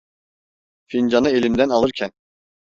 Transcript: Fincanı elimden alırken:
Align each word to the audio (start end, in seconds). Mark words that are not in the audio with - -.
Fincanı 0.87 1.29
elimden 1.29 1.69
alırken: 1.69 2.11